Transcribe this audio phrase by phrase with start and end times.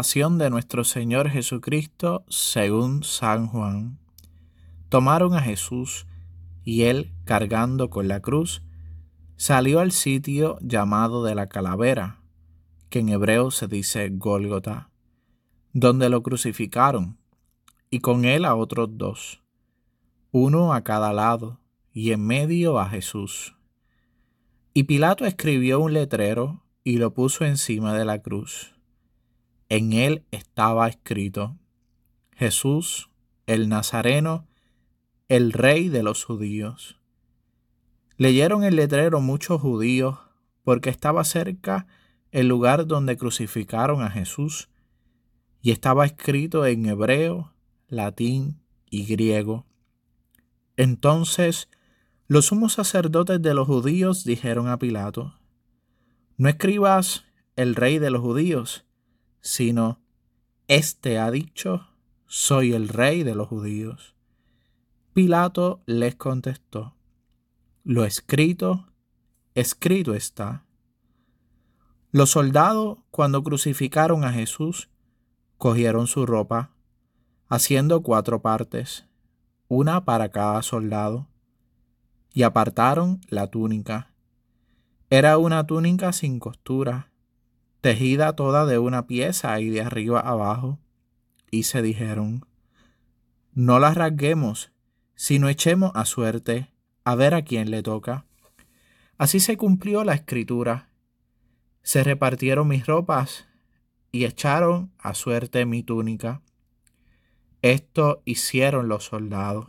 [0.00, 3.98] De nuestro Señor Jesucristo según San Juan.
[4.88, 6.06] Tomaron a Jesús
[6.62, 8.62] y él, cargando con la cruz,
[9.36, 12.20] salió al sitio llamado de la calavera,
[12.90, 14.88] que en hebreo se dice Gólgota,
[15.72, 17.18] donde lo crucificaron,
[17.90, 19.42] y con él a otros dos,
[20.30, 21.58] uno a cada lado,
[21.92, 23.56] y en medio a Jesús.
[24.74, 28.77] Y Pilato escribió un letrero y lo puso encima de la cruz.
[29.68, 31.56] En él estaba escrito,
[32.34, 33.10] Jesús,
[33.46, 34.46] el Nazareno,
[35.28, 36.98] el rey de los judíos.
[38.16, 40.18] Leyeron el letrero muchos judíos
[40.64, 41.86] porque estaba cerca
[42.30, 44.68] el lugar donde crucificaron a Jesús
[45.60, 47.52] y estaba escrito en hebreo,
[47.88, 49.66] latín y griego.
[50.76, 51.68] Entonces
[52.26, 55.34] los sumos sacerdotes de los judíos dijeron a Pilato,
[56.36, 57.24] No escribas
[57.56, 58.84] el rey de los judíos,
[59.40, 60.00] sino,
[60.66, 61.88] Este ha dicho,
[62.26, 64.14] soy el rey de los judíos.
[65.12, 66.94] Pilato les contestó,
[67.84, 68.86] Lo escrito,
[69.54, 70.64] escrito está.
[72.10, 74.88] Los soldados, cuando crucificaron a Jesús,
[75.56, 76.70] cogieron su ropa,
[77.48, 79.06] haciendo cuatro partes,
[79.68, 81.28] una para cada soldado
[82.32, 84.12] y apartaron la túnica.
[85.10, 87.10] Era una túnica sin costura,
[87.80, 90.78] tejida toda de una pieza y de arriba abajo,
[91.50, 92.46] y se dijeron,
[93.52, 94.72] no la rasguemos,
[95.14, 96.72] sino echemos a suerte,
[97.04, 98.26] a ver a quién le toca.
[99.16, 100.90] Así se cumplió la escritura.
[101.82, 103.48] Se repartieron mis ropas
[104.12, 106.42] y echaron a suerte mi túnica.
[107.62, 109.68] Esto hicieron los soldados.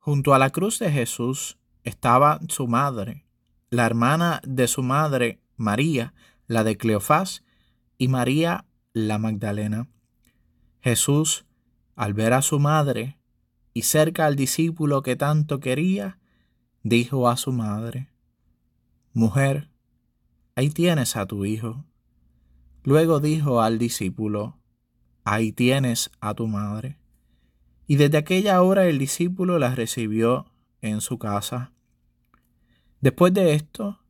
[0.00, 3.24] Junto a la cruz de Jesús estaba su madre,
[3.70, 6.14] la hermana de su madre, María,
[6.48, 7.44] la de Cleofás,
[7.98, 9.88] y María la Magdalena.
[10.80, 11.46] Jesús,
[11.94, 13.18] al ver a su madre
[13.74, 16.18] y cerca al discípulo que tanto quería,
[16.82, 18.08] dijo a su madre,
[19.12, 19.70] Mujer,
[20.56, 21.84] ahí tienes a tu hijo.
[22.82, 24.58] Luego dijo al discípulo,
[25.24, 26.98] Ahí tienes a tu madre.
[27.86, 30.46] Y desde aquella hora el discípulo la recibió
[30.80, 31.72] en su casa.
[33.00, 34.00] Después de esto,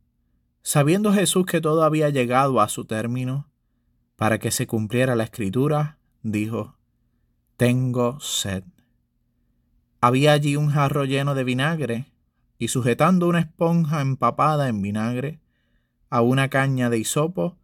[0.68, 3.48] sabiendo Jesús que todo había llegado a su término,
[4.16, 6.76] para que se cumpliera la escritura, dijo,
[7.56, 8.64] Tengo sed.
[10.02, 12.12] Había allí un jarro lleno de vinagre,
[12.58, 15.40] y sujetando una esponja empapada en vinagre
[16.10, 17.56] a una caña de hisopo,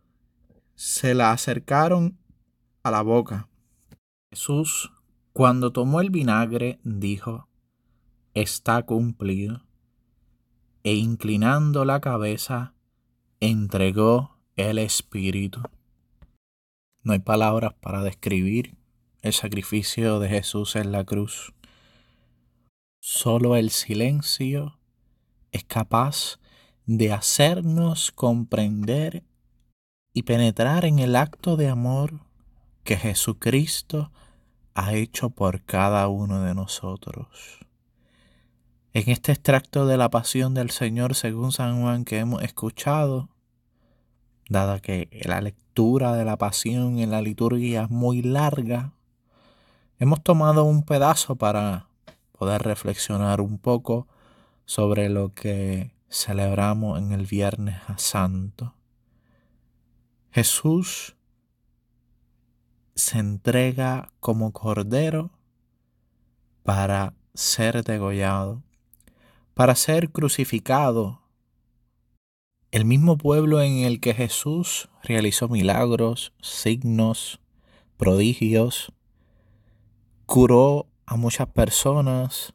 [0.75, 2.17] se la acercaron
[2.83, 3.51] a la boca.
[4.31, 4.95] Jesús
[5.35, 7.49] cuando tomó el vinagre, dijo,
[8.33, 9.61] está cumplido,
[10.85, 12.74] e inclinando la cabeza,
[13.51, 15.61] entregó el Espíritu.
[17.03, 18.75] No hay palabras para describir
[19.21, 21.53] el sacrificio de Jesús en la cruz.
[23.01, 24.79] Solo el silencio
[25.53, 26.39] es capaz
[26.87, 29.25] de hacernos comprender
[30.15, 32.21] y penetrar en el acto de amor
[32.83, 34.11] que Jesucristo
[34.73, 37.59] ha hecho por cada uno de nosotros.
[38.95, 43.34] En este extracto de la pasión del Señor según San Juan que hemos escuchado,
[44.49, 48.93] dada que la lectura de la pasión en la liturgia es muy larga,
[49.99, 51.89] hemos tomado un pedazo para
[52.33, 54.07] poder reflexionar un poco
[54.65, 58.75] sobre lo que celebramos en el Viernes Santo.
[60.31, 61.17] Jesús
[62.95, 65.31] se entrega como cordero
[66.63, 68.63] para ser degollado,
[69.55, 71.21] para ser crucificado.
[72.75, 77.39] El mismo pueblo en el que Jesús realizó milagros, signos,
[77.97, 78.93] prodigios,
[80.27, 82.53] curó a muchas personas,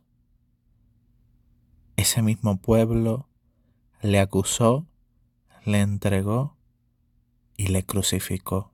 [1.95, 3.29] ese mismo pueblo
[4.01, 4.85] le acusó,
[5.63, 6.57] le entregó
[7.55, 8.73] y le crucificó.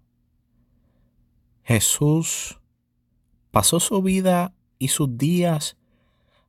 [1.61, 2.59] Jesús
[3.51, 5.77] pasó su vida y sus días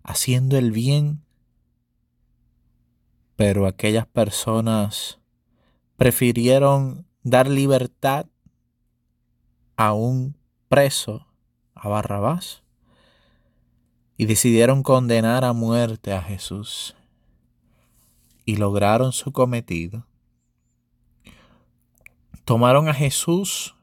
[0.02, 1.25] haciendo el bien,
[3.36, 5.20] pero aquellas personas
[5.96, 8.26] prefirieron dar libertad
[9.76, 10.36] a un
[10.68, 11.26] preso,
[11.74, 12.62] a Barrabás,
[14.16, 16.96] y decidieron condenar a muerte a Jesús,
[18.44, 20.06] y lograron su cometido.
[22.44, 23.76] Tomaron a Jesús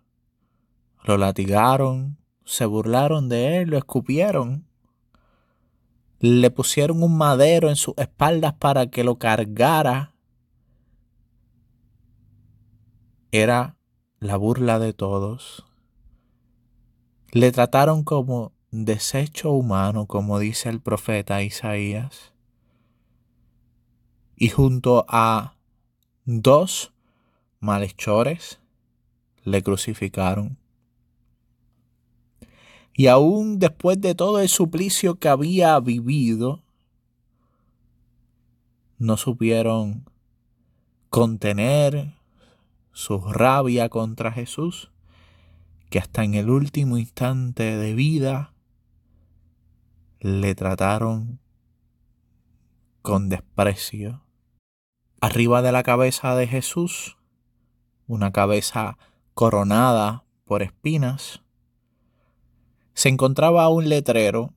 [1.04, 4.66] lo latigaron, se burlaron de él, lo escupieron,
[6.24, 10.16] le pusieron un madero en sus espaldas para que lo cargara.
[13.34, 13.76] Era
[14.22, 15.66] la burla de todos.
[17.34, 22.32] Le trataron como desecho humano, como dice el profeta Isaías.
[24.38, 25.58] Y junto a
[26.24, 26.94] dos
[27.60, 28.62] malhechores
[29.44, 30.58] le crucificaron.
[32.94, 36.64] Y aún después de todo el suplicio que había vivido,
[39.00, 40.10] no supieron
[41.10, 42.16] contener
[42.92, 44.92] su rabia contra Jesús,
[45.90, 48.54] que hasta en el último instante de vida
[50.20, 51.40] le trataron
[53.02, 54.24] con desprecio.
[55.20, 57.18] Arriba de la cabeza de Jesús,
[58.08, 58.98] una cabeza
[59.34, 61.43] coronada por espinas,
[62.94, 64.54] se encontraba un letrero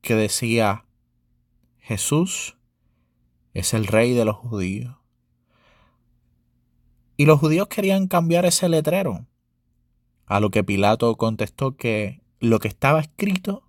[0.00, 0.84] que decía,
[1.78, 2.56] Jesús
[3.54, 4.96] es el rey de los judíos.
[7.16, 9.26] Y los judíos querían cambiar ese letrero,
[10.26, 13.62] a lo que Pilato contestó que lo que estaba escrito,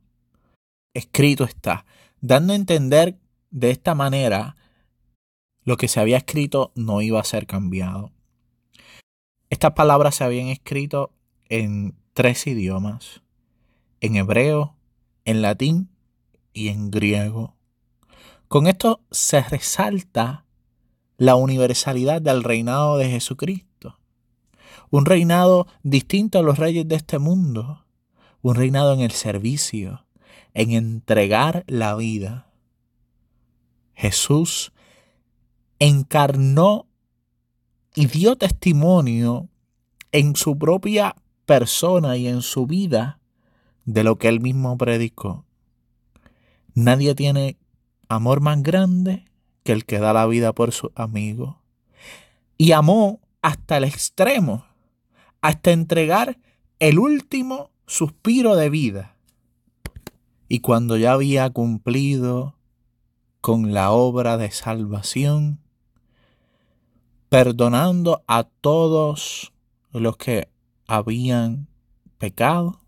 [0.93, 1.85] escrito está,
[2.21, 3.19] dando a entender
[3.51, 4.55] de esta manera
[5.63, 8.11] lo que se había escrito no iba a ser cambiado.
[9.49, 11.11] Estas palabras se habían escrito
[11.49, 13.21] en tres idiomas,
[14.03, 14.75] en hebreo,
[15.23, 15.89] en latín
[16.51, 17.55] y en griego.
[18.49, 20.45] Con esto se resalta
[21.17, 23.97] la universalidad del reinado de Jesucristo.
[24.91, 27.85] Un reinado distinto a los reyes de este mundo.
[28.41, 30.05] Un reinado en el servicio,
[30.53, 32.51] en entregar la vida.
[33.93, 34.73] Jesús
[35.79, 36.87] encarnó
[37.95, 39.47] y dio testimonio
[40.11, 41.15] en su propia
[41.45, 43.21] persona y en su vida
[43.85, 45.45] de lo que él mismo predicó.
[46.73, 47.57] Nadie tiene
[48.09, 49.25] amor más grande
[49.63, 51.61] que el que da la vida por su amigo.
[52.57, 54.65] Y amó hasta el extremo,
[55.41, 56.37] hasta entregar
[56.79, 59.15] el último suspiro de vida.
[60.47, 62.55] Y cuando ya había cumplido
[63.41, 65.59] con la obra de salvación,
[67.29, 69.53] perdonando a todos
[69.91, 70.49] los que
[70.87, 71.67] habían
[72.17, 72.82] pecado,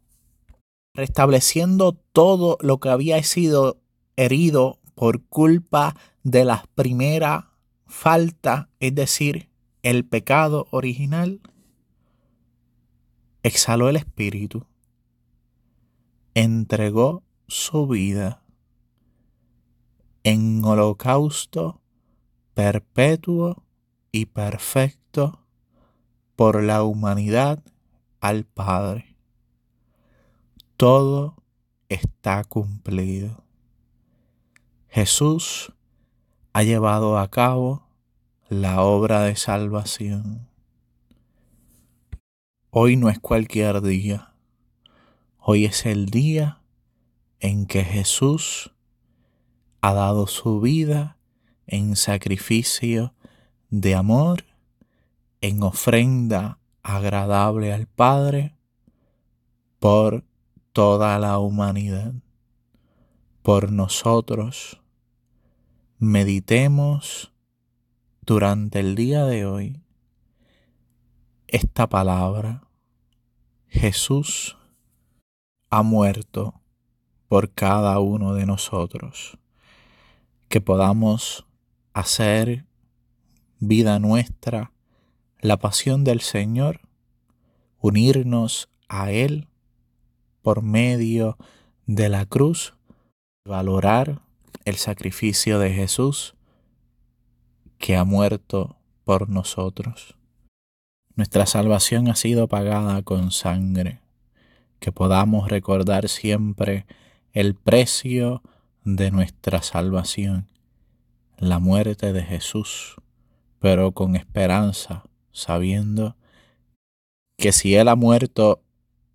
[0.96, 3.82] restableciendo todo lo que había sido
[4.16, 7.52] herido por culpa de la primera
[7.86, 9.50] falta, es decir,
[9.84, 11.42] el pecado original,
[13.44, 14.66] exhaló el espíritu,
[16.34, 18.42] entregó su vida
[20.24, 21.82] en holocausto
[22.56, 23.64] perpetuo
[24.12, 25.46] y perfecto
[26.36, 27.64] por la humanidad
[28.22, 29.15] al Padre.
[30.78, 31.42] Todo
[31.88, 33.46] está cumplido.
[34.90, 35.72] Jesús
[36.52, 37.88] ha llevado a cabo
[38.50, 40.50] la obra de salvación.
[42.72, 44.34] Hoy no es cualquier día.
[45.40, 46.60] Hoy es el día
[47.40, 48.74] en que Jesús
[49.80, 51.18] ha dado su vida
[51.68, 53.14] en sacrificio
[53.70, 54.44] de amor,
[55.40, 58.58] en ofrenda agradable al Padre
[59.80, 60.26] por
[60.76, 62.16] toda la humanidad,
[63.42, 64.82] por nosotros
[66.00, 67.32] meditemos
[68.26, 69.82] durante el día de hoy
[71.48, 72.68] esta palabra.
[73.68, 74.58] Jesús
[75.70, 76.60] ha muerto
[77.30, 79.38] por cada uno de nosotros.
[80.50, 81.46] Que podamos
[81.94, 82.66] hacer
[83.60, 84.74] vida nuestra
[85.40, 86.82] la pasión del Señor,
[87.80, 89.48] unirnos a Él
[90.46, 91.40] por medio
[91.88, 92.76] de la cruz,
[93.48, 94.22] valorar
[94.64, 96.36] el sacrificio de Jesús
[97.80, 100.14] que ha muerto por nosotros.
[101.16, 104.02] Nuestra salvación ha sido pagada con sangre,
[104.80, 106.86] que podamos recordar siempre
[107.34, 108.44] el precio
[108.84, 110.48] de nuestra salvación,
[111.40, 112.98] la muerte de Jesús,
[113.58, 116.16] pero con esperanza, sabiendo
[117.36, 118.62] que si Él ha muerto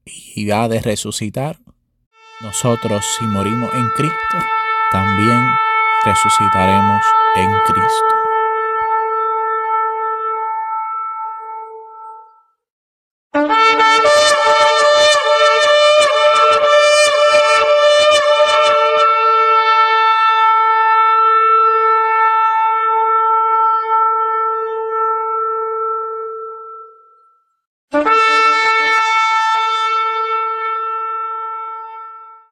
[0.04, 1.58] y ha de resucitar,
[2.40, 4.38] nosotros si morimos en Cristo,
[4.92, 5.42] también
[6.04, 7.02] resucitaremos
[7.36, 8.19] en Cristo.